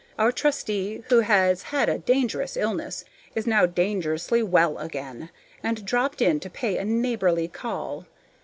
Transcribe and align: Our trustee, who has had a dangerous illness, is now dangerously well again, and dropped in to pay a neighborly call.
Our 0.17 0.31
trustee, 0.31 1.03
who 1.09 1.19
has 1.19 1.61
had 1.61 1.87
a 1.87 1.99
dangerous 1.99 2.57
illness, 2.57 3.05
is 3.35 3.45
now 3.45 3.67
dangerously 3.67 4.41
well 4.41 4.79
again, 4.79 5.29
and 5.61 5.85
dropped 5.85 6.23
in 6.23 6.39
to 6.39 6.49
pay 6.49 6.79
a 6.79 6.85
neighborly 6.85 7.47
call. 7.47 8.07